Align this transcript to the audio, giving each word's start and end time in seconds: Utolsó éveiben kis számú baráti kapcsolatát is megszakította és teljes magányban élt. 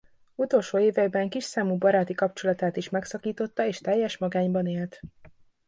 Utolsó 0.35 0.79
éveiben 0.79 1.29
kis 1.29 1.43
számú 1.43 1.77
baráti 1.77 2.13
kapcsolatát 2.13 2.77
is 2.77 2.89
megszakította 2.89 3.65
és 3.65 3.79
teljes 3.79 4.17
magányban 4.17 4.67
élt. 4.67 5.01